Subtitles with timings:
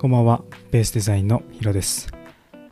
[0.00, 2.10] こんばんは、ベースデザインのヒロです。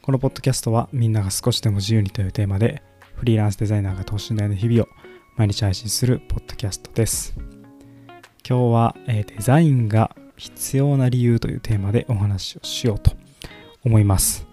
[0.01, 2.83] このポッドキャストはみんなが少しでも自由にというテーマで
[3.17, 4.87] フリーランスデザイナーが等身大の日々を
[5.37, 7.35] 毎日配信するポッドキャストです。
[8.49, 13.13] 今日は、えデザインが必要な理由というテーマでお話をしようと
[13.85, 14.47] 思います。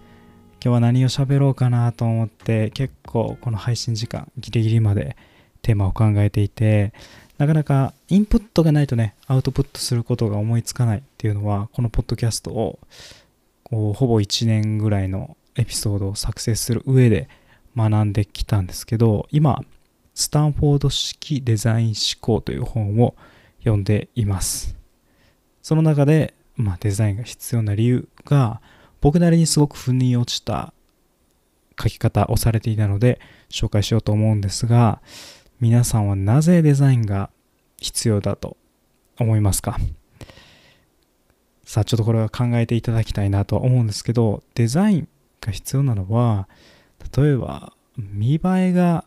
[0.62, 5.16] 今日は何を喋ろうかなと思って結構この配信時間ギリギリまで
[5.62, 6.92] テーマを考えていて
[7.38, 12.78] なかなかインプットがないとねアウトプットすることが思いつかないっていうのはこのポッドキャストを
[13.62, 17.28] こうほぼ1年ぐらいのエピソードを作成する上で
[17.76, 19.62] 学んできたんですけど今
[20.14, 23.14] スタンフォード式デザイン思考という本を
[23.58, 24.76] 読んでいます。
[25.60, 28.60] その中で、まあ、デザインが必要な理由が
[29.00, 30.72] 僕なりにすごく腑に落ちた
[31.78, 35.00] 書き方をされていたので紹介しようと思うんですが
[35.58, 37.30] 皆さんはなぜデザインが
[37.78, 38.58] 必要だと
[39.18, 39.78] 思いますか？
[41.64, 45.08] さあちょっとこれは考えていただきたいなとは思うんですけどデザイン
[45.40, 46.46] が必要なのは
[47.16, 49.06] 例えば見栄えが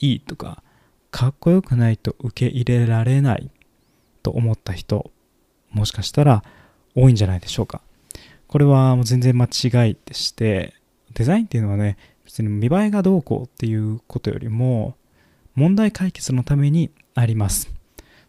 [0.00, 0.64] いいとか
[1.12, 3.48] かっこよくないと受け入れられない
[4.24, 5.12] と思った人
[5.70, 6.42] もしかしたら
[6.96, 7.80] 多いんじゃないでしょうか。
[8.48, 10.74] これはもう全然間違いでして
[11.14, 14.96] デザインっていうのはね別に見栄えがどうこうっていうことよりも
[15.54, 17.72] 問題解決のためにあります。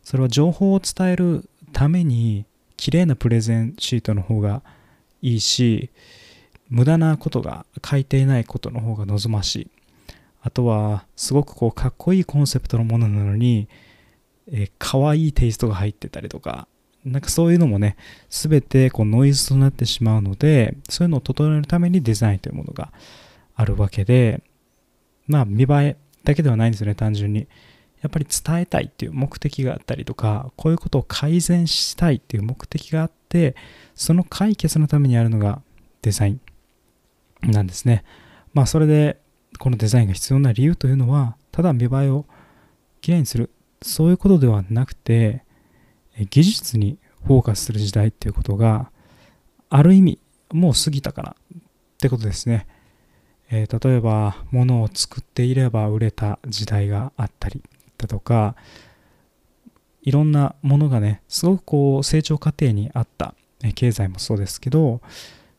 [0.03, 2.45] それは情報を伝えるために
[2.77, 4.63] 綺麗なプレゼンシートの方が
[5.21, 5.91] いいし
[6.69, 9.71] 無駄なことが書いていないことの方が望ましい。
[10.41, 13.67] あとはすごくこうかっこいいコンセプトのものなのに、
[14.51, 16.67] えー、可愛いテイストが入ってたりとか
[17.05, 17.95] なんかそういうのもね
[18.29, 22.91] 全てこうノイズとなってしまうのでそういうのを整えるためにデザインというものが
[23.55, 24.41] あるわけで
[25.27, 27.47] まあ見栄えだけではないんですよね単純に。
[28.01, 33.55] やっぱり伝えたいっていう目的があったりとかこういうことを改善したいっていう目的があって
[33.93, 35.61] その解決のためにあるのが
[36.01, 36.41] デザイン
[37.51, 38.03] なんですね。
[38.53, 39.19] まあそれで
[39.59, 42.25] このデザインが必要な理由というのはただ見栄えを
[43.01, 43.51] きれいにする。
[43.83, 45.43] そういうことではなくて
[46.29, 48.91] 技術にフォーカスする時代っていうことが
[49.69, 50.19] ある意味
[50.51, 51.61] もう過ぎたからっ
[51.97, 52.67] てことですね、
[53.51, 57.61] えー、例えば物を作っていれば売れた時代があったり
[57.97, 58.55] だとか
[60.01, 63.35] いろんなものがねすごくこう成長過程にあった。
[63.75, 65.01] 経済もそうですけど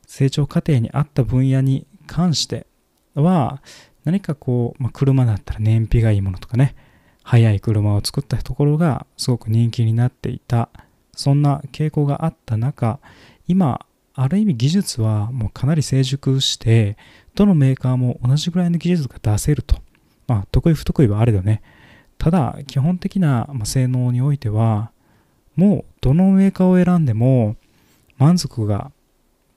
[0.05, 2.67] 成長過程にあった分野に関して
[3.15, 3.61] は
[4.03, 6.75] 何かこう、まあ、車だったら燃費がいいものとかね
[7.23, 10.69] 速い車を作ったところがすごく人気になっていた。
[11.15, 12.99] そんな傾向があった中
[13.47, 13.85] 今
[14.15, 16.97] ある意味技術はもうかなり成熟して
[17.35, 19.77] どのメーカーも同じぐらいの技術が出せると。
[20.27, 21.61] まあ得意不得意はあれどね。
[22.17, 24.91] ただ基本的な性能においては
[25.55, 27.55] もうどのメーカーを選んでも
[28.17, 28.91] 満足が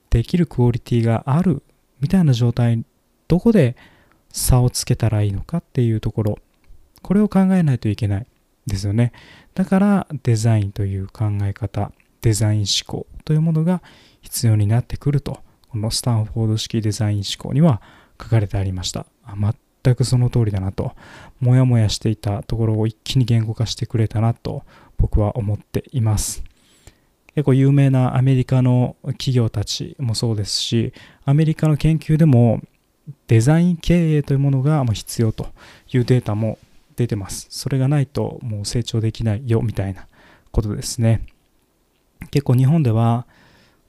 [0.09, 1.61] できるクオリティがある
[2.01, 2.83] みたいな状態
[3.27, 3.75] どこで
[4.29, 6.39] 差をつけたらいいのかっていうところ。
[7.03, 8.25] これを考えないといけない
[8.65, 9.13] ですよね。
[9.53, 11.91] だからデザインという考え方。
[12.27, 13.81] デザイン思考というものが
[14.19, 15.39] 必要になってくると。
[15.69, 17.81] このスタンフォード式デザイン思考には
[18.21, 19.05] 書かれてありました。
[19.81, 20.91] 全くその通りだなと。
[21.39, 24.63] もやもやしていたところを一気に言語化してくれたなと
[24.97, 26.43] 僕は思っています。
[27.33, 30.91] 結構有名なアメリカの企業たちもそうですし
[31.23, 32.61] アメリカの研究でも
[33.27, 35.47] デザイン経営というものが必要と
[35.93, 36.57] いうデータも
[36.97, 37.47] 出てます。
[37.51, 40.07] それがないともう成長できないよみたいな
[40.51, 41.21] ことですね。
[42.31, 43.25] 結構日本では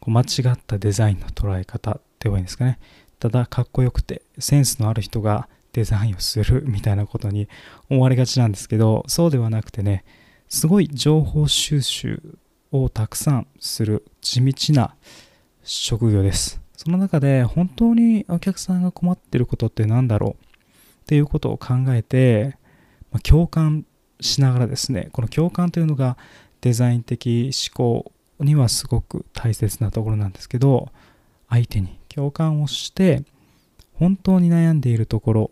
[0.00, 2.78] こう間違ったデザインの捉え方って言えばいいんですかね。
[3.18, 7.48] ただかっこよくてセンスのある人がデザインをするみたいなことに
[7.90, 10.04] 思われがちなんですけどそうではなくてね
[10.48, 12.22] すごい情報収集
[12.70, 14.94] をたくさんする地道な
[15.64, 16.60] 職業です。
[16.76, 20.44] その中で本当にお客さんが困ってることって何だろう？
[21.02, 22.56] っていうことを考えて、
[23.10, 23.84] ま、共感
[24.20, 26.16] しながらですねこの共感というのが
[26.60, 30.88] デザイン的思考にはすごく大切なところなんですけど
[31.48, 33.22] 相手に共感をして
[33.94, 35.50] 本当に悩んでいるところ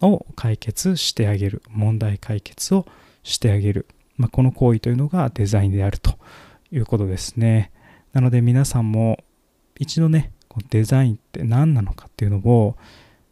[0.00, 2.86] を解決してあげる問題解決を
[3.22, 3.86] してあげる、
[4.16, 6.18] まあ、この行為というのがデザインであると
[6.70, 7.70] いうことですね。
[8.12, 9.18] なので皆さんも
[9.78, 10.32] 一度ね
[10.70, 12.76] デザインって何なのかっていうのを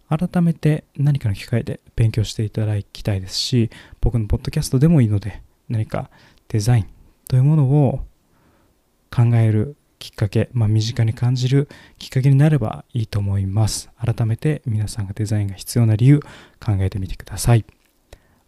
[0.09, 3.71] 改めて何かの機会で勉強していただきたいですし
[4.01, 6.11] 僕のポッドキャストでもいいので何か
[6.49, 6.87] デザイン
[7.29, 8.01] というものを
[9.15, 11.69] 考えるきっかけ、まあ、身近に感じる
[11.99, 13.91] きっかけになればいいと思います。
[14.05, 16.21] 改めて皆さんがデザインが必要な理由
[16.59, 17.65] 考えてみてください。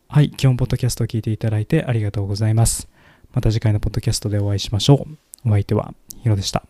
[0.08, 2.88] はい今日もポッドキャストを聞いていただいてありがとうございます。
[3.32, 5.06] また次回のポッドキャストでお会いしましょ
[5.44, 5.48] う。
[5.48, 6.64] お相手はヒロでした。